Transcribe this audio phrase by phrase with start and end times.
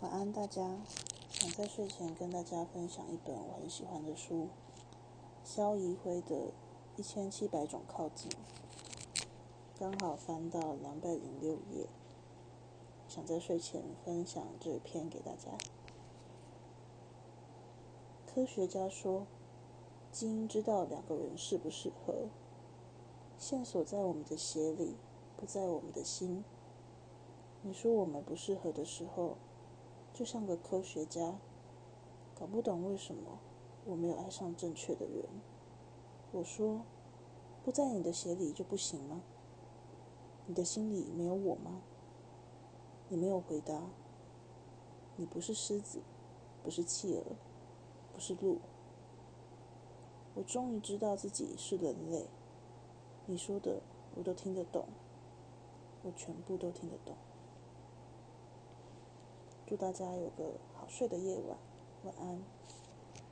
[0.00, 0.78] 晚安，大家。
[1.28, 4.48] 想在睡前跟大家分享一本我很喜欢的书，
[5.44, 6.36] 萧怡辉的
[6.96, 8.30] 《一千七百种靠近》，
[9.78, 11.86] 刚好翻到两百零六页，
[13.08, 15.50] 想在睡前分享这篇给大家。
[18.26, 19.26] 科学家说，
[20.10, 22.28] 基因知道两个人适不适合，
[23.36, 24.96] 线索在我们的血里，
[25.36, 26.42] 不在我们的心。
[27.60, 29.36] 你说我们不适合的时候。
[30.20, 31.38] 就像个科学家，
[32.38, 33.38] 搞不懂为什么
[33.86, 35.24] 我没有爱上正确的人。
[36.30, 36.82] 我说，
[37.64, 39.22] 不在你的鞋里就不行吗？
[40.44, 41.80] 你的心里没有我吗？
[43.08, 43.80] 你没有回答。
[45.16, 46.00] 你不是狮子，
[46.62, 47.24] 不是企鹅，
[48.12, 48.58] 不是鹿。
[50.34, 52.26] 我终于知道自己是人类。
[53.24, 53.80] 你说的
[54.14, 54.84] 我都听得懂，
[56.02, 57.16] 我全部都听得懂。
[59.70, 61.56] 祝大家有个好睡的夜晚，
[62.02, 62.42] 晚安。